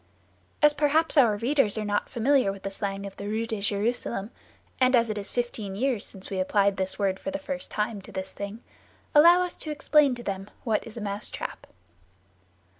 As 0.63 0.73
perhaps 0.73 1.15
our 1.15 1.35
readers 1.37 1.77
are 1.77 1.85
not 1.85 2.09
familiar 2.09 2.51
with 2.51 2.63
the 2.63 2.71
slang 2.71 3.05
of 3.05 3.15
the 3.17 3.27
Rue 3.27 3.45
de 3.45 3.61
Jerusalem, 3.61 4.31
and 4.79 4.95
as 4.95 5.11
it 5.11 5.17
is 5.19 5.29
fifteen 5.29 5.75
years 5.75 6.03
since 6.03 6.31
we 6.31 6.39
applied 6.39 6.77
this 6.77 6.97
word 6.97 7.19
for 7.19 7.29
the 7.29 7.37
first 7.37 7.69
time 7.69 8.01
to 8.01 8.11
this 8.11 8.31
thing, 8.31 8.63
allow 9.13 9.43
us 9.43 9.55
to 9.57 9.69
explain 9.69 10.15
to 10.15 10.23
them 10.23 10.49
what 10.63 10.87
is 10.87 10.97
a 10.97 11.01
mousetrap. 11.01 11.67